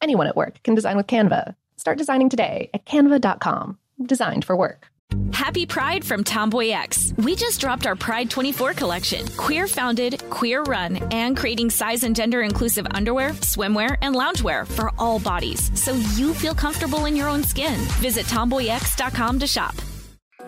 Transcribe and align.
Anyone 0.00 0.26
at 0.26 0.36
work 0.36 0.62
can 0.62 0.74
design 0.74 0.96
with 0.96 1.06
Canva. 1.06 1.54
Start 1.76 1.98
designing 1.98 2.28
today 2.28 2.70
at 2.74 2.84
canva.com. 2.84 3.78
Designed 4.02 4.44
for 4.44 4.56
work. 4.56 4.88
Happy 5.32 5.66
Pride 5.66 6.04
from 6.04 6.24
Tomboy 6.24 6.70
X. 6.70 7.12
We 7.18 7.36
just 7.36 7.60
dropped 7.60 7.86
our 7.86 7.96
Pride 7.96 8.30
24 8.30 8.74
collection. 8.74 9.26
Queer 9.36 9.66
founded, 9.66 10.22
queer 10.30 10.62
run, 10.62 10.96
and 11.12 11.36
creating 11.36 11.70
size 11.70 12.04
and 12.04 12.16
gender 12.16 12.42
inclusive 12.42 12.86
underwear, 12.92 13.30
swimwear, 13.30 13.96
and 14.02 14.14
loungewear 14.14 14.66
for 14.66 14.90
all 14.98 15.18
bodies 15.18 15.70
so 15.80 15.92
you 16.16 16.34
feel 16.34 16.54
comfortable 16.54 17.04
in 17.06 17.16
your 17.16 17.28
own 17.28 17.42
skin. 17.42 17.78
Visit 18.00 18.26
tomboyx.com 18.26 19.38
to 19.38 19.46
shop. 19.46 19.74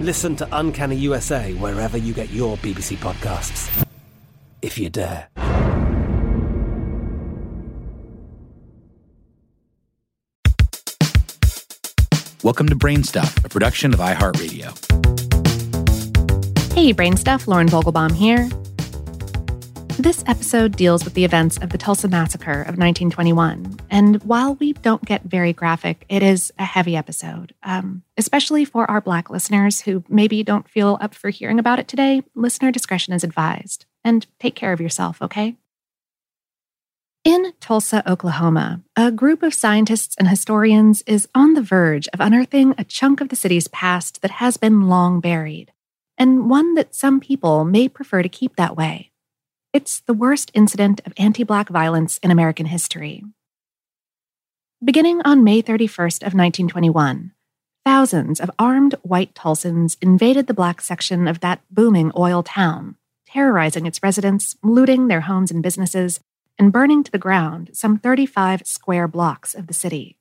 Listen 0.00 0.36
to 0.36 0.48
Uncanny 0.52 0.96
USA 0.96 1.54
wherever 1.54 1.96
you 1.96 2.12
get 2.12 2.28
your 2.30 2.58
BBC 2.58 2.98
podcasts. 2.98 3.86
If 4.60 4.76
you 4.76 4.90
dare. 4.90 5.28
Welcome 12.42 12.68
to 12.68 12.76
Brainstuff, 12.76 13.42
a 13.42 13.48
production 13.48 13.94
of 13.94 14.00
iHeartRadio. 14.00 14.66
Hey, 16.74 16.92
Brainstuff, 16.92 17.46
Lauren 17.46 17.68
Vogelbaum 17.68 18.14
here. 18.14 18.50
This 19.98 20.22
episode 20.26 20.76
deals 20.76 21.06
with 21.06 21.14
the 21.14 21.24
events 21.24 21.56
of 21.56 21.70
the 21.70 21.78
Tulsa 21.78 22.06
Massacre 22.06 22.60
of 22.60 22.76
1921. 22.76 23.80
And 23.90 24.22
while 24.24 24.54
we 24.56 24.74
don't 24.74 25.02
get 25.02 25.22
very 25.22 25.54
graphic, 25.54 26.04
it 26.10 26.22
is 26.22 26.52
a 26.58 26.66
heavy 26.66 26.94
episode. 26.94 27.54
Um, 27.62 28.02
especially 28.18 28.66
for 28.66 28.88
our 28.90 29.00
Black 29.00 29.30
listeners 29.30 29.80
who 29.80 30.04
maybe 30.06 30.42
don't 30.42 30.68
feel 30.68 30.98
up 31.00 31.14
for 31.14 31.30
hearing 31.30 31.58
about 31.58 31.78
it 31.78 31.88
today, 31.88 32.22
listener 32.34 32.70
discretion 32.70 33.14
is 33.14 33.24
advised. 33.24 33.86
And 34.04 34.26
take 34.38 34.54
care 34.54 34.74
of 34.74 34.82
yourself, 34.82 35.22
okay? 35.22 35.56
In 37.24 37.54
Tulsa, 37.58 38.08
Oklahoma, 38.08 38.82
a 38.96 39.10
group 39.10 39.42
of 39.42 39.54
scientists 39.54 40.14
and 40.18 40.28
historians 40.28 41.02
is 41.06 41.26
on 41.34 41.54
the 41.54 41.62
verge 41.62 42.06
of 42.12 42.20
unearthing 42.20 42.74
a 42.76 42.84
chunk 42.84 43.22
of 43.22 43.30
the 43.30 43.36
city's 43.36 43.66
past 43.68 44.20
that 44.20 44.32
has 44.32 44.58
been 44.58 44.88
long 44.88 45.20
buried, 45.20 45.72
and 46.18 46.50
one 46.50 46.74
that 46.74 46.94
some 46.94 47.18
people 47.18 47.64
may 47.64 47.88
prefer 47.88 48.22
to 48.22 48.28
keep 48.28 48.56
that 48.56 48.76
way. 48.76 49.10
It's 49.76 50.00
the 50.00 50.14
worst 50.14 50.50
incident 50.54 51.02
of 51.04 51.12
anti 51.18 51.44
Black 51.44 51.68
violence 51.68 52.16
in 52.22 52.30
American 52.30 52.64
history. 52.64 53.22
Beginning 54.82 55.20
on 55.20 55.44
May 55.44 55.60
31st 55.60 56.22
of 56.22 56.32
1921, 56.32 57.32
thousands 57.84 58.40
of 58.40 58.50
armed 58.58 58.94
white 59.02 59.34
Tulsans 59.34 59.98
invaded 60.00 60.46
the 60.46 60.54
black 60.54 60.80
section 60.80 61.28
of 61.28 61.40
that 61.40 61.60
booming 61.70 62.10
oil 62.16 62.42
town, 62.42 62.96
terrorizing 63.26 63.84
its 63.84 64.02
residents, 64.02 64.56
looting 64.62 65.08
their 65.08 65.20
homes 65.20 65.50
and 65.50 65.62
businesses, 65.62 66.20
and 66.58 66.72
burning 66.72 67.04
to 67.04 67.12
the 67.12 67.18
ground 67.18 67.68
some 67.74 67.98
35 67.98 68.66
square 68.66 69.06
blocks 69.06 69.54
of 69.54 69.66
the 69.66 69.74
city. 69.74 70.16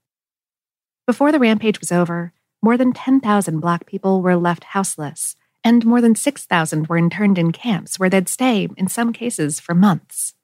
Before 1.08 1.32
the 1.32 1.40
rampage 1.40 1.80
was 1.80 1.94
over, 1.94 2.34
more 2.62 2.76
than 2.76 2.92
10,000 2.92 3.62
black 3.62 3.86
people 3.86 4.22
were 4.22 4.36
left 4.36 4.66
houseless 4.66 5.38
and 5.66 5.84
more 5.84 6.00
than 6.00 6.14
6,000 6.14 6.88
were 6.88 6.98
interned 6.98 7.40
in 7.40 7.52
camps 7.52 8.00
where 8.00 8.10
they'd 8.10 8.30
stay, 8.30 8.70
in 8.78 8.88
some 8.88 9.12
cases, 9.12 9.60
for 9.60 9.74
months. 9.74 10.36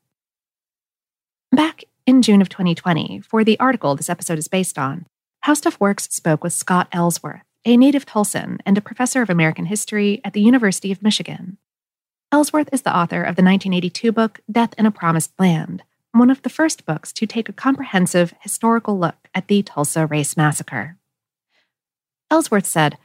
Back 1.51 1.83
in 2.07 2.23
June 2.23 2.41
of 2.41 2.49
2020, 2.49 3.21
for 3.21 3.43
the 3.43 3.59
article 3.59 3.95
this 3.95 4.09
episode 4.09 4.39
is 4.39 4.47
based 4.47 4.79
on, 4.79 5.05
How 5.41 5.53
Stuff 5.53 5.79
Works 5.79 6.05
spoke 6.09 6.43
with 6.43 6.53
Scott 6.53 6.87
Ellsworth, 6.91 7.43
a 7.63 7.77
native 7.77 8.05
Tulsan 8.05 8.57
and 8.65 8.77
a 8.79 8.81
professor 8.81 9.21
of 9.21 9.29
American 9.29 9.65
history 9.65 10.21
at 10.25 10.33
the 10.33 10.41
University 10.41 10.91
of 10.91 11.03
Michigan. 11.03 11.57
Ellsworth 12.31 12.69
is 12.73 12.81
the 12.81 12.95
author 12.95 13.21
of 13.21 13.35
the 13.35 13.43
1982 13.43 14.11
book 14.11 14.39
Death 14.51 14.73
in 14.77 14.87
a 14.87 14.91
Promised 14.91 15.33
Land, 15.37 15.83
one 16.13 16.31
of 16.31 16.41
the 16.41 16.49
first 16.49 16.85
books 16.85 17.13
to 17.13 17.27
take 17.27 17.47
a 17.47 17.53
comprehensive 17.53 18.33
historical 18.41 18.97
look 18.97 19.27
at 19.35 19.47
the 19.47 19.61
Tulsa 19.61 20.07
Race 20.07 20.35
Massacre. 20.35 20.97
Ellsworth 22.31 22.65
said, 22.65 22.97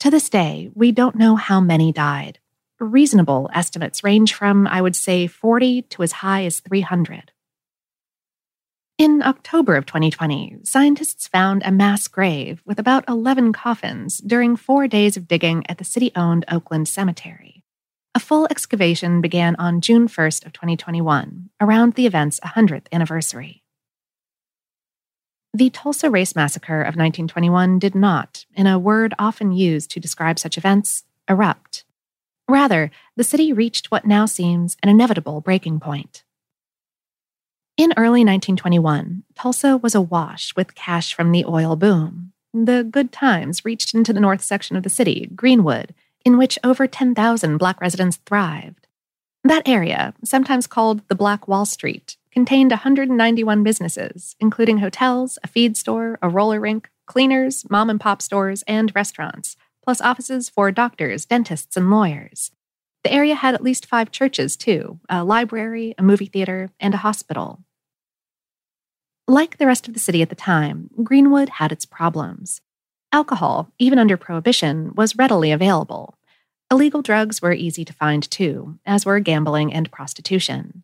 to 0.00 0.10
this 0.10 0.28
day, 0.28 0.70
we 0.74 0.92
don't 0.92 1.16
know 1.16 1.36
how 1.36 1.60
many 1.60 1.92
died. 1.92 2.38
Reasonable 2.80 3.48
estimates 3.54 4.02
range 4.02 4.34
from, 4.34 4.66
I 4.66 4.82
would 4.82 4.96
say, 4.96 5.26
40 5.26 5.82
to 5.82 6.02
as 6.02 6.12
high 6.12 6.44
as 6.44 6.60
300. 6.60 7.32
In 8.98 9.22
October 9.22 9.76
of 9.76 9.86
2020, 9.86 10.58
scientists 10.64 11.26
found 11.26 11.62
a 11.64 11.72
mass 11.72 12.08
grave 12.08 12.62
with 12.64 12.78
about 12.78 13.04
11 13.08 13.52
coffins 13.52 14.18
during 14.18 14.54
four 14.54 14.86
days 14.86 15.16
of 15.16 15.26
digging 15.26 15.64
at 15.68 15.78
the 15.78 15.84
city 15.84 16.12
owned 16.14 16.44
Oakland 16.50 16.88
Cemetery. 16.88 17.64
A 18.14 18.20
full 18.20 18.46
excavation 18.50 19.20
began 19.20 19.56
on 19.56 19.80
June 19.80 20.06
1st 20.06 20.44
of 20.44 20.52
2021, 20.52 21.48
around 21.60 21.94
the 21.94 22.06
event's 22.06 22.38
100th 22.40 22.86
anniversary. 22.92 23.61
The 25.54 25.68
Tulsa 25.68 26.08
Race 26.08 26.34
Massacre 26.34 26.80
of 26.80 26.96
1921 26.96 27.78
did 27.78 27.94
not, 27.94 28.46
in 28.54 28.66
a 28.66 28.78
word 28.78 29.12
often 29.18 29.52
used 29.52 29.90
to 29.90 30.00
describe 30.00 30.38
such 30.38 30.56
events, 30.56 31.04
erupt. 31.28 31.84
Rather, 32.48 32.90
the 33.16 33.24
city 33.24 33.52
reached 33.52 33.90
what 33.90 34.06
now 34.06 34.24
seems 34.24 34.78
an 34.82 34.88
inevitable 34.88 35.42
breaking 35.42 35.78
point. 35.78 36.24
In 37.76 37.92
early 37.98 38.24
1921, 38.24 39.24
Tulsa 39.34 39.76
was 39.76 39.94
awash 39.94 40.56
with 40.56 40.74
cash 40.74 41.12
from 41.12 41.32
the 41.32 41.44
oil 41.44 41.76
boom. 41.76 42.32
The 42.54 42.82
good 42.82 43.12
times 43.12 43.62
reached 43.62 43.94
into 43.94 44.14
the 44.14 44.20
north 44.20 44.40
section 44.40 44.76
of 44.76 44.84
the 44.84 44.90
city, 44.90 45.30
Greenwood, 45.34 45.94
in 46.24 46.38
which 46.38 46.58
over 46.64 46.86
10,000 46.86 47.58
Black 47.58 47.78
residents 47.78 48.18
thrived. 48.24 48.86
That 49.44 49.68
area, 49.68 50.14
sometimes 50.24 50.66
called 50.66 51.06
the 51.08 51.14
Black 51.14 51.46
Wall 51.46 51.66
Street, 51.66 52.16
contained 52.32 52.70
191 52.70 53.62
businesses, 53.62 54.34
including 54.40 54.78
hotels, 54.78 55.38
a 55.44 55.48
feed 55.48 55.76
store, 55.76 56.18
a 56.22 56.28
roller 56.28 56.58
rink, 56.58 56.90
cleaners, 57.06 57.68
mom 57.70 57.90
and 57.90 58.00
pop 58.00 58.22
stores, 58.22 58.64
and 58.66 58.90
restaurants, 58.94 59.56
plus 59.84 60.00
offices 60.00 60.48
for 60.48 60.70
doctors, 60.70 61.26
dentists, 61.26 61.76
and 61.76 61.90
lawyers. 61.90 62.50
The 63.04 63.12
area 63.12 63.34
had 63.34 63.54
at 63.54 63.62
least 63.62 63.86
five 63.86 64.10
churches, 64.10 64.56
too 64.56 65.00
a 65.08 65.24
library, 65.24 65.94
a 65.98 66.02
movie 66.02 66.26
theater, 66.26 66.70
and 66.80 66.94
a 66.94 66.98
hospital. 66.98 67.60
Like 69.28 69.58
the 69.58 69.66
rest 69.66 69.86
of 69.86 69.94
the 69.94 70.00
city 70.00 70.22
at 70.22 70.30
the 70.30 70.34
time, 70.34 70.90
Greenwood 71.02 71.48
had 71.48 71.72
its 71.72 71.84
problems. 71.84 72.60
Alcohol, 73.12 73.70
even 73.78 73.98
under 73.98 74.16
Prohibition, 74.16 74.92
was 74.94 75.16
readily 75.16 75.52
available. 75.52 76.16
Illegal 76.70 77.02
drugs 77.02 77.42
were 77.42 77.52
easy 77.52 77.84
to 77.84 77.92
find, 77.92 78.28
too, 78.30 78.78
as 78.86 79.04
were 79.04 79.20
gambling 79.20 79.72
and 79.72 79.92
prostitution. 79.92 80.82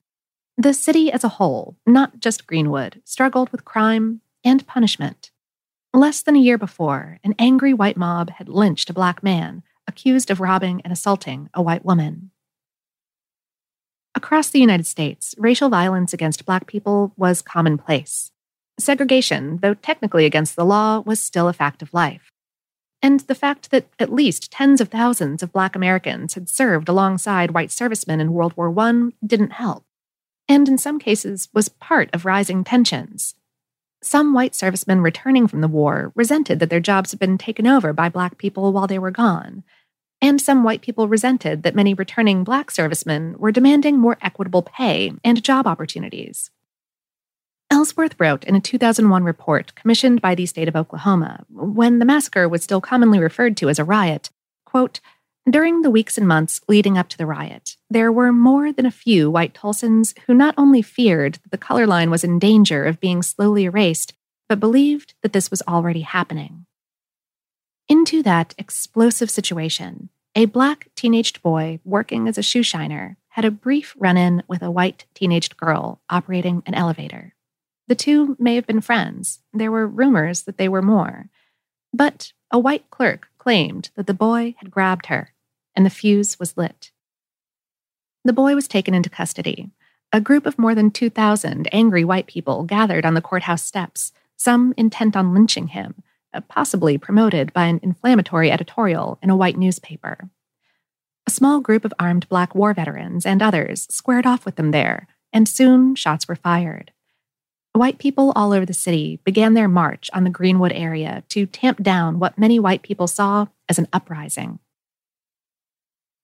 The 0.61 0.75
city 0.75 1.13
as 1.13 1.23
a 1.23 1.29
whole, 1.29 1.77
not 1.87 2.19
just 2.19 2.49
Greenwood, 2.49 3.01
struggled 3.05 3.49
with 3.51 3.65
crime 3.65 4.23
and 4.43 4.67
punishment. 4.67 5.31
Less 5.95 6.21
than 6.21 6.35
a 6.35 6.41
year 6.41 6.59
before, 6.59 7.21
an 7.23 7.37
angry 7.39 7.73
white 7.73 7.97
mob 7.97 8.31
had 8.31 8.49
lynched 8.49 8.91
a 8.91 8.93
black 8.93 9.23
man 9.23 9.63
accused 9.87 10.33
of 10.33 10.41
robbing 10.41 10.81
and 10.83 10.93
assaulting 10.93 11.49
a 11.55 11.63
white 11.63 11.85
woman. 11.85 12.33
Across 14.17 14.51
the 14.51 14.59
United 14.59 14.85
States, 14.85 15.33
racial 15.39 15.69
violence 15.69 16.13
against 16.13 16.45
black 16.45 16.67
people 16.67 17.13
was 17.17 17.41
commonplace. 17.41 18.33
Segregation, 18.81 19.59
though 19.63 19.75
technically 19.75 20.25
against 20.25 20.57
the 20.57 20.65
law, 20.65 20.99
was 20.99 21.21
still 21.21 21.47
a 21.47 21.53
fact 21.53 21.83
of 21.83 21.95
life. 21.95 22.33
And 23.01 23.21
the 23.21 23.37
fact 23.37 23.71
that 23.71 23.87
at 24.01 24.13
least 24.13 24.51
tens 24.51 24.81
of 24.81 24.89
thousands 24.89 25.41
of 25.41 25.53
black 25.53 25.77
Americans 25.77 26.35
had 26.35 26.49
served 26.49 26.89
alongside 26.89 27.53
white 27.53 27.71
servicemen 27.71 28.19
in 28.19 28.33
World 28.33 28.57
War 28.57 28.77
I 28.77 29.11
didn't 29.25 29.53
help, 29.53 29.85
and 30.49 30.69
in 30.69 30.79
some 30.79 30.99
cases 30.99 31.49
was 31.53 31.69
part 31.69 32.09
of 32.13 32.25
rising 32.25 32.65
tensions. 32.65 33.35
Some 34.03 34.33
white 34.33 34.55
servicemen 34.55 35.01
returning 35.01 35.49
from 35.49 35.61
the 35.61 35.69
war 35.69 36.13
resented 36.15 36.61
that 36.61 36.71
their 36.71 36.81
jobs 36.81 37.11
had 37.11 37.19
been 37.19 37.37
taken 37.37 37.67
over 37.67 37.93
by 37.93 38.09
black 38.09 38.39
people 38.39 38.73
while 38.73 38.87
they 38.87 38.99
were 38.99 39.11
gone. 39.11 39.65
And 40.21 40.41
some 40.41 40.65
white 40.65 40.81
people 40.81 41.09
resented 41.09 41.63
that 41.63 41.75
many 41.75 41.95
returning 41.95 42.45
black 42.45 42.71
servicemen 42.71 43.37
were 43.39 43.53
demanding 43.53 43.99
more 43.99 44.19
equitable 44.21 44.63
pay 44.63 45.13
and 45.25 45.43
job 45.43 45.67
opportunities. 45.67 46.51
Ellsworth 47.71 48.19
wrote 48.19 48.45
in 48.45 48.55
a 48.55 48.61
2001 48.61 49.25
report 49.25 49.75
commissioned 49.75 50.23
by 50.23 50.35
the 50.35 50.47
state 50.47 50.69
of 50.69 50.77
Oklahoma, 50.77 51.45
when 51.51 51.99
the 51.99 52.05
massacre 52.05 52.49
was 52.49 52.63
still 52.63 52.81
commonly 52.81 53.19
referred 53.19 53.57
to 53.59 53.69
as 53.69 53.79
a 53.79 53.85
riot, 53.85 54.31
quote, 54.65 55.01
during 55.53 55.83
the 55.83 55.91
weeks 55.91 56.19
and 56.19 56.27
months 56.27 56.61
leading 56.69 56.99
up 56.99 57.09
to 57.09 57.17
the 57.17 57.27
riot, 57.27 57.77
there 57.89 58.11
were 58.11 58.33
more 58.33 58.73
than 58.73 58.87
a 58.87 58.91
few 58.91 59.31
white 59.31 59.55
Tulsans 59.55 60.15
who 60.27 60.35
not 60.35 60.55
only 60.59 60.83
feared 60.83 61.35
that 61.35 61.51
the 61.51 61.59
color 61.59 61.87
line 61.87 62.11
was 62.11 62.25
in 62.25 62.39
danger 62.39 62.85
of 62.85 63.01
being 63.01 63.23
slowly 63.23 63.65
erased, 63.65 64.15
but 64.49 64.61
believed 64.61 65.15
that 65.23 65.33
this 65.33 65.51
was 65.51 65.63
already 65.69 66.01
happening. 66.01 66.67
Into 67.89 68.23
that 68.25 68.55
explosive 68.59 69.31
situation, 69.31 70.11
a 70.35 70.47
black 70.47 70.89
teenaged 70.95 71.41
boy 71.41 71.81
working 71.85 72.29
as 72.29 72.37
a 72.37 72.43
shoe 72.43 72.63
shiner 72.63 73.17
had 73.29 73.45
a 73.45 73.51
brief 73.51 73.95
run 73.99 74.17
in 74.17 74.43
with 74.49 74.63
a 74.63 74.71
white 74.71 75.07
teenaged 75.15 75.57
girl 75.57 76.01
operating 76.11 76.63
an 76.67 76.75
elevator. 76.75 77.35
The 77.87 77.95
two 77.95 78.37
may 78.39 78.57
have 78.57 78.67
been 78.67 78.81
friends. 78.81 79.39
There 79.53 79.71
were 79.71 79.87
rumors 79.87 80.43
that 80.43 80.59
they 80.59 80.69
were 80.69 80.83
more. 80.83 81.31
But 81.95 82.33
a 82.51 82.59
white 82.59 82.91
clerk 82.91 83.29
claimed 83.39 83.91
that 83.95 84.07
the 84.07 84.15
boy 84.15 84.55
had 84.59 84.71
grabbed 84.71 85.07
her 85.07 85.33
and 85.79 85.87
the 85.87 85.91
fuse 85.91 86.41
was 86.41 86.57
lit. 86.57 86.91
The 88.25 88.33
boy 88.33 88.57
was 88.57 88.67
taken 88.67 88.95
into 88.95 89.09
custody. 89.09 89.71
A 90.13 90.21
group 90.21 90.45
of 90.45 90.59
more 90.59 90.75
than 90.75 90.91
2,000 90.91 91.69
angry 91.71 92.05
white 92.05 92.27
people 92.27 92.65
gathered 92.65 93.07
on 93.07 93.15
the 93.15 93.21
courthouse 93.21 93.63
steps, 93.63 94.11
some 94.37 94.75
intent 94.77 95.17
on 95.17 95.33
lynching 95.33 95.69
him, 95.69 96.03
possibly 96.49 96.99
promoted 96.99 97.53
by 97.53 97.67
an 97.67 97.79
inflammatory 97.81 98.51
editorial 98.51 99.21
in 99.23 99.31
a 99.31 99.37
white 99.37 99.57
newspaper. 99.57 100.29
A 101.29 101.31
small 101.31 101.61
group 101.61 101.85
of 101.85 101.95
armed 101.97 102.29
black 102.29 102.57
war 102.57 102.75
veterans 102.75 103.25
and 103.25 103.41
others 103.41 103.87
squared 103.89 104.27
off 104.27 104.45
with 104.45 104.57
them 104.57 104.73
there, 104.73 105.07
and 105.33 105.49
soon 105.49 105.95
shots 105.95 106.27
were 106.27 106.35
fired. 106.35 106.91
White 107.73 107.99
people 107.99 108.33
all 108.35 108.53
over 108.53 108.67
the 108.67 108.75
city 108.75 109.21
began 109.23 109.55
their 109.55 109.69
march 109.69 110.11
on 110.13 110.25
the 110.25 110.31
Greenwood 110.31 110.73
area 110.73 111.23
to 111.29 111.47
tamp 111.47 111.85
down 111.85 112.19
what 112.19 112.37
many 112.37 112.59
white 112.59 112.83
people 112.83 113.07
saw 113.07 113.47
as 113.69 113.79
an 113.79 113.87
uprising. 113.93 114.59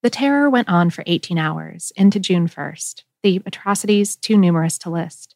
The 0.04 0.10
terror 0.10 0.50
went 0.50 0.68
on 0.68 0.90
for 0.90 1.02
18 1.06 1.38
hours 1.38 1.90
into 1.96 2.20
June 2.20 2.46
1st, 2.46 3.04
the 3.22 3.40
atrocities 3.46 4.16
too 4.16 4.36
numerous 4.36 4.76
to 4.80 4.90
list. 4.90 5.34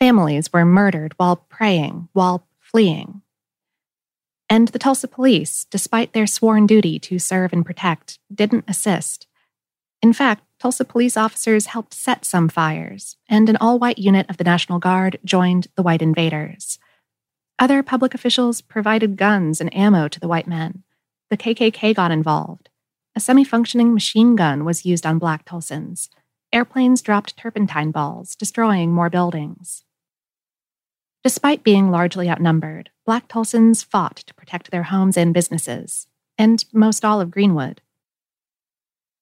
Families 0.00 0.52
were 0.52 0.64
murdered 0.64 1.14
while 1.16 1.36
praying, 1.48 2.08
while 2.12 2.44
fleeing. 2.58 3.22
And 4.48 4.66
the 4.66 4.80
Tulsa 4.80 5.06
police, 5.06 5.64
despite 5.70 6.12
their 6.12 6.26
sworn 6.26 6.66
duty 6.66 6.98
to 6.98 7.20
serve 7.20 7.52
and 7.52 7.64
protect, 7.64 8.18
didn't 8.34 8.64
assist. 8.66 9.28
In 10.02 10.12
fact, 10.12 10.42
Tulsa 10.58 10.84
police 10.84 11.16
officers 11.16 11.66
helped 11.66 11.94
set 11.94 12.24
some 12.24 12.48
fires, 12.48 13.16
and 13.28 13.48
an 13.48 13.58
all 13.60 13.78
white 13.78 13.98
unit 13.98 14.28
of 14.28 14.38
the 14.38 14.44
National 14.44 14.80
Guard 14.80 15.20
joined 15.24 15.68
the 15.76 15.84
white 15.84 16.02
invaders. 16.02 16.80
Other 17.60 17.80
public 17.84 18.12
officials 18.14 18.60
provided 18.60 19.16
guns 19.16 19.60
and 19.60 19.72
ammo 19.72 20.08
to 20.08 20.18
the 20.18 20.26
white 20.26 20.48
men. 20.48 20.82
The 21.30 21.36
KKK 21.36 21.94
got 21.94 22.10
involved. 22.10 22.69
A 23.20 23.22
semi 23.22 23.44
functioning 23.44 23.92
machine 23.92 24.34
gun 24.34 24.64
was 24.64 24.86
used 24.86 25.04
on 25.04 25.18
Black 25.18 25.44
Tulsans. 25.44 26.08
Airplanes 26.54 27.02
dropped 27.02 27.36
turpentine 27.36 27.90
balls, 27.90 28.34
destroying 28.34 28.92
more 28.92 29.10
buildings. 29.10 29.84
Despite 31.22 31.62
being 31.62 31.90
largely 31.90 32.30
outnumbered, 32.30 32.88
Black 33.04 33.28
Tulsans 33.28 33.84
fought 33.84 34.16
to 34.16 34.32
protect 34.32 34.70
their 34.70 34.84
homes 34.84 35.18
and 35.18 35.34
businesses, 35.34 36.06
and 36.38 36.64
most 36.72 37.04
all 37.04 37.20
of 37.20 37.30
Greenwood. 37.30 37.82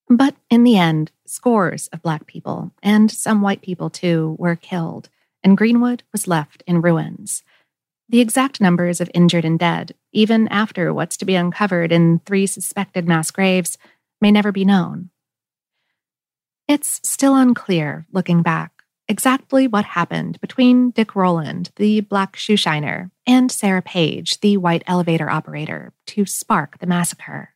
But 0.08 0.36
in 0.48 0.62
the 0.62 0.78
end, 0.78 1.10
scores 1.26 1.88
of 1.88 2.00
Black 2.00 2.28
people, 2.28 2.70
and 2.80 3.10
some 3.10 3.42
white 3.42 3.62
people 3.62 3.90
too, 3.90 4.36
were 4.38 4.54
killed, 4.54 5.08
and 5.42 5.58
Greenwood 5.58 6.04
was 6.12 6.28
left 6.28 6.62
in 6.68 6.82
ruins. 6.82 7.42
The 8.10 8.20
exact 8.20 8.60
numbers 8.60 9.00
of 9.00 9.10
injured 9.12 9.44
and 9.44 9.58
dead, 9.58 9.94
even 10.12 10.48
after 10.48 10.94
what's 10.94 11.18
to 11.18 11.26
be 11.26 11.34
uncovered 11.34 11.92
in 11.92 12.20
three 12.20 12.46
suspected 12.46 13.06
mass 13.06 13.30
graves, 13.30 13.76
may 14.20 14.30
never 14.30 14.50
be 14.50 14.64
known. 14.64 15.10
It's 16.66 17.00
still 17.02 17.34
unclear, 17.34 18.06
looking 18.10 18.42
back, 18.42 18.72
exactly 19.08 19.66
what 19.66 19.84
happened 19.84 20.40
between 20.40 20.90
Dick 20.90 21.14
Rowland, 21.14 21.70
the 21.76 22.00
black 22.00 22.36
shoeshiner, 22.36 23.10
and 23.26 23.50
Sarah 23.50 23.82
Page, 23.82 24.40
the 24.40 24.56
white 24.56 24.84
elevator 24.86 25.28
operator, 25.30 25.92
to 26.06 26.24
spark 26.24 26.78
the 26.78 26.86
massacre. 26.86 27.54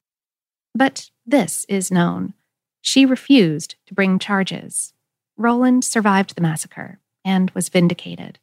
But 0.74 1.10
this 1.26 1.64
is 1.68 1.90
known. 1.90 2.34
She 2.80 3.06
refused 3.06 3.76
to 3.86 3.94
bring 3.94 4.18
charges. 4.18 4.92
Rowland 5.36 5.84
survived 5.84 6.34
the 6.34 6.42
massacre 6.42 6.98
and 7.24 7.50
was 7.52 7.68
vindicated. 7.68 8.38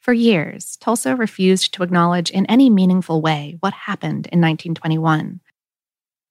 For 0.00 0.14
years, 0.14 0.78
Tulsa 0.78 1.14
refused 1.14 1.74
to 1.74 1.82
acknowledge 1.82 2.30
in 2.30 2.46
any 2.46 2.70
meaningful 2.70 3.20
way 3.20 3.58
what 3.60 3.74
happened 3.74 4.26
in 4.32 4.40
1921. 4.40 5.40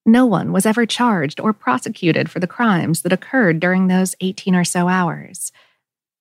No 0.08 0.26
one 0.26 0.52
was 0.52 0.66
ever 0.66 0.88
charged 0.88 1.40
or 1.40 1.54
prosecuted 1.54 2.32
for 2.32 2.40
the 2.40 2.48
crimes 2.48 3.04
that 3.04 3.14
occurred 3.14 3.60
during 3.60 3.88
those 3.88 4.16
18 4.22 4.56
or 4.56 4.64
so 4.64 4.88
hours. 4.88 5.52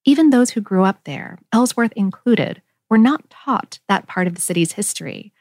Even 0.04 0.28
those 0.28 0.50
who 0.50 0.60
grew 0.60 0.84
up 0.84 1.04
there, 1.04 1.38
Ellsworth 1.50 1.92
included, 1.92 2.60
were 2.90 2.98
not 2.98 3.30
taught 3.30 3.78
that 3.88 4.06
part 4.06 4.26
of 4.26 4.34
the 4.34 4.42
city's 4.42 4.72
history. 4.72 5.32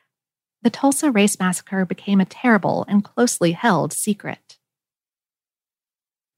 The 0.61 0.69
Tulsa 0.69 1.11
Race 1.11 1.37
Massacre 1.39 1.85
became 1.85 2.21
a 2.21 2.25
terrible 2.25 2.85
and 2.87 3.03
closely 3.03 3.51
held 3.51 3.91
secret. 3.91 4.57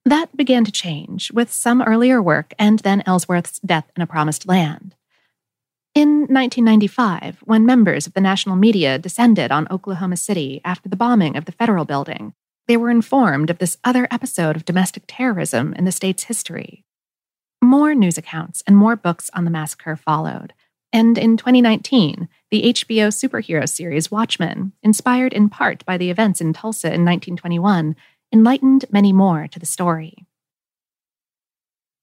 That 0.03 0.35
began 0.35 0.65
to 0.65 0.71
change 0.71 1.31
with 1.31 1.51
some 1.51 1.83
earlier 1.83 2.21
work 2.21 2.55
and 2.57 2.79
then 2.79 3.03
Ellsworth's 3.05 3.59
Death 3.59 3.91
in 3.95 4.01
a 4.01 4.07
Promised 4.07 4.47
Land. 4.47 4.95
In 5.96 6.27
1995, 6.29 7.39
when 7.43 7.65
members 7.65 8.05
of 8.05 8.13
the 8.13 8.22
national 8.22 8.55
media 8.55 9.00
descended 9.00 9.51
on 9.51 9.67
Oklahoma 9.72 10.17
City 10.17 10.62
after 10.63 10.88
the 10.88 10.96
bombing 10.96 11.36
of 11.36 11.46
the 11.46 11.51
federal 11.51 11.84
building, 11.84 12.34
they 12.67 12.77
were 12.77 12.91
informed 12.91 13.50
of 13.50 13.58
this 13.58 13.77
other 13.84 14.08
episode 14.12 14.55
of 14.55 14.65
domestic 14.65 15.03
terrorism 15.08 15.74
in 15.74 15.86
the 15.86 15.91
state's 15.91 16.25
history. 16.25 16.86
More 17.62 17.96
news 17.96 18.17
accounts 18.17 18.62
and 18.67 18.77
more 18.77 18.96
books 18.96 19.31
on 19.34 19.43
the 19.43 19.51
massacre 19.51 19.96
followed. 19.96 20.53
And 20.93 21.17
in 21.17 21.36
2019, 21.38 22.29
the 22.51 22.74
HBO 22.74 23.08
superhero 23.10 23.67
series 23.67 24.12
Watchmen, 24.12 24.74
inspired 24.84 25.34
in 25.34 25.50
part 25.50 25.84
by 25.86 25.98
the 25.98 26.12
events 26.12 26.39
in 26.39 26.53
Tulsa 26.53 26.88
in 26.88 27.03
1921, 27.03 27.96
enlightened 28.31 28.86
many 28.91 29.12
more 29.12 29.48
to 29.48 29.60
the 29.60 29.65
story. 29.65 30.27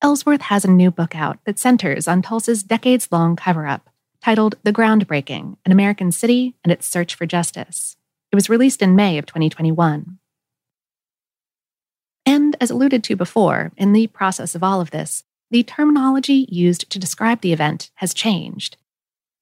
Ellsworth 0.07 0.43
has 0.43 0.65
a 0.65 0.71
new 0.71 0.93
book 0.93 1.17
out 1.17 1.41
that 1.47 1.59
centers 1.59 2.07
on 2.07 2.23
Tulsa's 2.23 2.63
decades 2.63 3.09
long 3.11 3.35
cover 3.35 3.67
up, 3.67 3.91
titled 4.23 4.55
The 4.63 4.73
Groundbreaking 4.73 5.57
An 5.65 5.73
American 5.73 6.13
City 6.13 6.55
and 6.63 6.73
Its 6.73 6.87
Search 6.87 7.17
for 7.17 7.27
Justice. 7.27 7.97
It 8.31 8.37
was 8.37 8.49
released 8.49 8.83
in 8.83 8.95
May 8.95 9.19
of 9.19 9.27
2021. 9.27 10.19
And 12.25 12.57
as 12.61 12.71
alluded 12.71 13.03
to 13.03 13.17
before, 13.17 13.73
in 13.77 13.93
the 13.93 14.07
process 14.07 14.55
of 14.55 14.63
all 14.63 14.81
of 14.81 14.93
this, 14.93 15.25
the 15.51 15.65
terminology 15.65 16.47
used 16.49 16.89
to 16.91 17.01
describe 17.01 17.41
the 17.41 17.53
event 17.53 17.91
has 17.95 18.15
changed. 18.15 18.77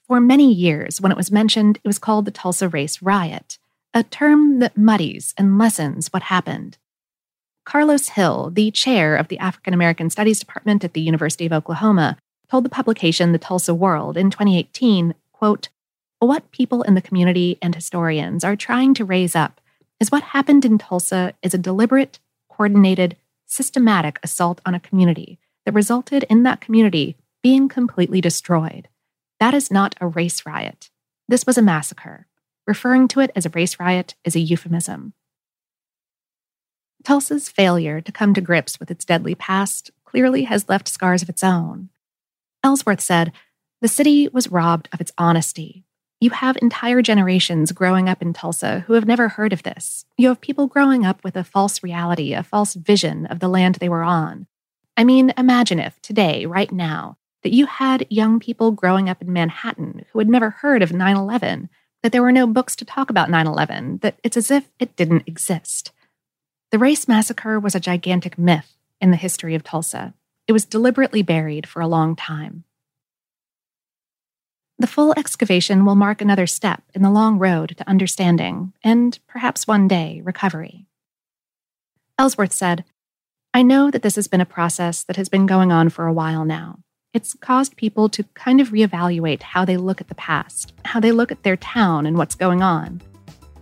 For 0.06 0.18
many 0.18 0.50
years, 0.50 0.98
when 0.98 1.12
it 1.12 1.18
was 1.18 1.30
mentioned, 1.30 1.78
it 1.84 1.86
was 1.86 1.98
called 1.98 2.24
the 2.24 2.30
Tulsa 2.30 2.70
Race 2.70 3.02
Riot, 3.02 3.58
a 3.92 4.02
term 4.02 4.60
that 4.60 4.78
muddies 4.78 5.34
and 5.36 5.58
lessens 5.58 6.10
what 6.10 6.22
happened. 6.22 6.78
Karlos 7.66 8.10
Hill, 8.10 8.50
the 8.52 8.70
chair 8.70 9.16
of 9.16 9.28
the 9.28 9.38
African 9.38 9.74
American 9.74 10.10
Studies 10.10 10.38
Department 10.38 10.84
at 10.84 10.92
the 10.92 11.00
University 11.00 11.46
of 11.46 11.52
Oklahoma, 11.52 12.18
told 12.50 12.64
the 12.64 12.70
publication 12.70 13.32
The 13.32 13.38
Tulsa 13.38 13.74
World 13.74 14.16
in 14.16 14.30
2018, 14.30 15.14
quote, 15.32 15.68
what 16.20 16.50
people 16.52 16.82
in 16.82 16.94
the 16.94 17.02
community 17.02 17.58
and 17.60 17.74
historians 17.74 18.44
are 18.44 18.56
trying 18.56 18.94
to 18.94 19.04
raise 19.04 19.36
up 19.36 19.60
is 20.00 20.10
what 20.10 20.22
happened 20.22 20.64
in 20.64 20.78
Tulsa 20.78 21.34
is 21.42 21.54
a 21.54 21.58
deliberate, 21.58 22.18
coordinated, 22.48 23.16
systematic 23.46 24.18
assault 24.22 24.60
on 24.64 24.74
a 24.74 24.80
community 24.80 25.38
that 25.64 25.74
resulted 25.74 26.24
in 26.24 26.42
that 26.42 26.60
community 26.60 27.16
being 27.42 27.68
completely 27.68 28.20
destroyed. 28.20 28.88
That 29.40 29.54
is 29.54 29.70
not 29.70 29.94
a 30.00 30.06
race 30.06 30.46
riot. 30.46 30.90
This 31.28 31.46
was 31.46 31.58
a 31.58 31.62
massacre. 31.62 32.26
Referring 32.66 33.08
to 33.08 33.20
it 33.20 33.30
as 33.36 33.44
a 33.44 33.50
race 33.50 33.78
riot 33.78 34.14
is 34.24 34.34
a 34.34 34.40
euphemism. 34.40 35.12
Tulsa's 37.04 37.50
failure 37.50 38.00
to 38.00 38.10
come 38.10 38.32
to 38.34 38.40
grips 38.40 38.80
with 38.80 38.90
its 38.90 39.04
deadly 39.04 39.34
past 39.34 39.90
clearly 40.04 40.44
has 40.44 40.68
left 40.68 40.88
scars 40.88 41.22
of 41.22 41.28
its 41.28 41.44
own. 41.44 41.90
Ellsworth 42.62 43.00
said, 43.00 43.32
The 43.82 43.88
city 43.88 44.28
was 44.28 44.50
robbed 44.50 44.88
of 44.92 45.00
its 45.00 45.12
honesty. 45.18 45.84
You 46.20 46.30
have 46.30 46.56
entire 46.62 47.02
generations 47.02 47.72
growing 47.72 48.08
up 48.08 48.22
in 48.22 48.32
Tulsa 48.32 48.80
who 48.86 48.94
have 48.94 49.06
never 49.06 49.28
heard 49.28 49.52
of 49.52 49.62
this. 49.62 50.06
You 50.16 50.28
have 50.28 50.40
people 50.40 50.66
growing 50.66 51.04
up 51.04 51.22
with 51.22 51.36
a 51.36 51.44
false 51.44 51.82
reality, 51.82 52.32
a 52.32 52.42
false 52.42 52.72
vision 52.72 53.26
of 53.26 53.40
the 53.40 53.48
land 53.48 53.74
they 53.74 53.90
were 53.90 54.02
on. 54.02 54.46
I 54.96 55.04
mean, 55.04 55.34
imagine 55.36 55.78
if 55.78 56.00
today, 56.00 56.46
right 56.46 56.72
now, 56.72 57.18
that 57.42 57.52
you 57.52 57.66
had 57.66 58.06
young 58.08 58.40
people 58.40 58.70
growing 58.70 59.10
up 59.10 59.20
in 59.20 59.30
Manhattan 59.30 60.06
who 60.12 60.18
had 60.18 60.28
never 60.28 60.48
heard 60.48 60.82
of 60.82 60.92
9 60.92 61.16
11, 61.16 61.68
that 62.02 62.12
there 62.12 62.22
were 62.22 62.32
no 62.32 62.46
books 62.46 62.74
to 62.76 62.86
talk 62.86 63.10
about 63.10 63.28
9 63.28 63.46
11, 63.46 63.98
that 63.98 64.18
it's 64.22 64.38
as 64.38 64.50
if 64.50 64.70
it 64.78 64.96
didn't 64.96 65.24
exist. 65.26 65.92
The 66.74 66.80
race 66.80 67.06
massacre 67.06 67.60
was 67.60 67.76
a 67.76 67.78
gigantic 67.78 68.36
myth 68.36 68.74
in 69.00 69.12
the 69.12 69.16
history 69.16 69.54
of 69.54 69.62
Tulsa. 69.62 70.12
It 70.48 70.52
was 70.52 70.64
deliberately 70.64 71.22
buried 71.22 71.68
for 71.68 71.80
a 71.80 71.86
long 71.86 72.16
time. 72.16 72.64
The 74.80 74.88
full 74.88 75.14
excavation 75.16 75.84
will 75.84 75.94
mark 75.94 76.20
another 76.20 76.48
step 76.48 76.82
in 76.92 77.02
the 77.02 77.12
long 77.12 77.38
road 77.38 77.76
to 77.78 77.88
understanding 77.88 78.72
and, 78.82 79.16
perhaps 79.28 79.68
one 79.68 79.86
day, 79.86 80.20
recovery. 80.24 80.88
Ellsworth 82.18 82.52
said, 82.52 82.84
I 83.54 83.62
know 83.62 83.88
that 83.92 84.02
this 84.02 84.16
has 84.16 84.26
been 84.26 84.40
a 84.40 84.44
process 84.44 85.04
that 85.04 85.14
has 85.14 85.28
been 85.28 85.46
going 85.46 85.70
on 85.70 85.90
for 85.90 86.08
a 86.08 86.12
while 86.12 86.44
now. 86.44 86.80
It's 87.12 87.34
caused 87.34 87.76
people 87.76 88.08
to 88.08 88.24
kind 88.34 88.60
of 88.60 88.70
reevaluate 88.70 89.42
how 89.42 89.64
they 89.64 89.76
look 89.76 90.00
at 90.00 90.08
the 90.08 90.16
past, 90.16 90.72
how 90.86 90.98
they 90.98 91.12
look 91.12 91.30
at 91.30 91.44
their 91.44 91.56
town 91.56 92.04
and 92.04 92.18
what's 92.18 92.34
going 92.34 92.62
on. 92.62 93.00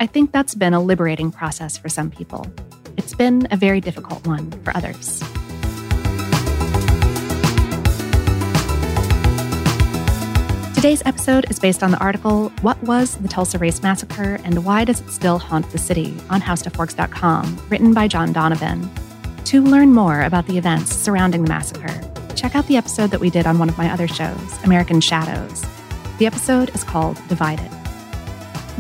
I 0.01 0.07
think 0.07 0.33
that's 0.33 0.55
been 0.55 0.73
a 0.73 0.81
liberating 0.81 1.31
process 1.31 1.77
for 1.77 1.91
some 1.91 2.11
people. 2.11 2.51
It's 2.97 3.15
been 3.15 3.49
a 3.51 3.57
very 3.57 3.81
difficult 3.81 4.27
one 4.27 4.51
for 4.63 4.77
others. 4.77 5.23
Today's 10.75 11.03
episode 11.07 11.49
is 11.49 11.61
based 11.61 11.85
on 11.85 11.93
the 11.93 11.99
article 11.99 12.49
What 12.61 12.83
Was 12.83 13.17
the 13.19 13.29
Tulsa 13.29 13.57
Race 13.59 13.83
Massacre 13.83 14.41
and 14.43 14.65
Why 14.65 14.85
Does 14.85 15.01
It 15.01 15.11
Still 15.11 15.39
Haunt 15.39 15.71
the 15.71 15.79
City 15.79 16.17
on 16.29 16.41
HowStuffWorks.com, 16.41 17.67
written 17.69 17.95
by 17.95 18.09
John 18.09 18.33
Donovan. 18.33 18.91
To 19.45 19.63
learn 19.63 19.95
more 19.95 20.23
about 20.23 20.47
the 20.47 20.59
events 20.59 20.93
surrounding 20.93 21.45
the 21.45 21.49
massacre, 21.49 22.01
check 22.35 22.57
out 22.57 22.67
the 22.67 22.77
episode 22.77 23.11
that 23.13 23.21
we 23.21 23.31
did 23.31 23.47
on 23.47 23.61
one 23.61 23.69
of 23.69 23.79
my 23.79 23.93
other 23.93 24.09
shows, 24.09 24.65
American 24.65 25.01
Shadows. 25.01 25.65
The 26.19 26.27
episode 26.27 26.75
is 26.75 26.83
called 26.83 27.17
Divided. 27.29 27.71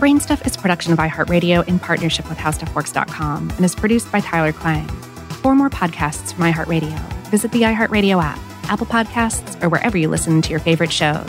Brainstuff 0.02 0.44
is 0.44 0.56
production 0.56 0.92
of 0.92 0.98
iHeartRadio 0.98 1.68
in 1.68 1.78
partnership 1.78 2.28
with 2.28 2.36
HowStuffWorks.com 2.36 3.50
and 3.50 3.64
is 3.64 3.76
produced 3.76 4.10
by 4.10 4.18
Tyler 4.18 4.52
Klang. 4.52 4.88
For 4.88 5.54
more 5.54 5.70
podcasts 5.70 6.34
from 6.34 6.42
iHeartRadio, 6.42 6.98
visit 7.26 7.52
the 7.52 7.62
iHeartRadio 7.62 8.20
app, 8.20 8.40
Apple 8.64 8.86
Podcasts, 8.86 9.62
or 9.62 9.68
wherever 9.68 9.96
you 9.96 10.08
listen 10.08 10.42
to 10.42 10.50
your 10.50 10.58
favorite 10.58 10.90
shows. 10.90 11.24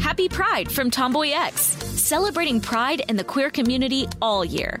Happy 0.00 0.26
Pride 0.30 0.72
from 0.72 0.90
Tomboy 0.90 1.32
X, 1.34 1.60
celebrating 1.60 2.62
pride 2.62 3.02
and 3.10 3.18
the 3.18 3.24
queer 3.24 3.50
community 3.50 4.08
all 4.22 4.42
year. 4.42 4.80